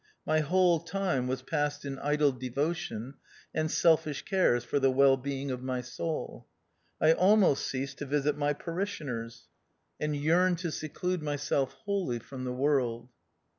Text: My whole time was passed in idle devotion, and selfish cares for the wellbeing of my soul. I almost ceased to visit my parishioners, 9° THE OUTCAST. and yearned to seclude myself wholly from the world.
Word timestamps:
My 0.25 0.39
whole 0.39 0.79
time 0.79 1.27
was 1.27 1.43
passed 1.43 1.85
in 1.85 1.99
idle 1.99 2.31
devotion, 2.31 3.17
and 3.53 3.69
selfish 3.69 4.23
cares 4.23 4.63
for 4.63 4.79
the 4.79 4.89
wellbeing 4.89 5.51
of 5.51 5.61
my 5.61 5.81
soul. 5.81 6.47
I 6.99 7.13
almost 7.13 7.67
ceased 7.67 7.99
to 7.99 8.07
visit 8.07 8.35
my 8.35 8.53
parishioners, 8.53 9.21
9° 9.35 9.39
THE 9.39 9.45
OUTCAST. 9.45 10.15
and 10.15 10.15
yearned 10.15 10.57
to 10.57 10.71
seclude 10.71 11.21
myself 11.21 11.73
wholly 11.85 12.17
from 12.17 12.45
the 12.45 12.51
world. 12.51 13.09